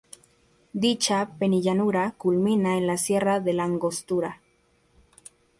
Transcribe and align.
Dicha 0.85 1.19
penillanura 1.41 2.15
culmina 2.17 2.75
en 2.75 2.87
la 2.87 2.97
sierra 2.97 3.39
de 3.39 3.53
la 3.53 3.65
Angostura. 3.65 4.41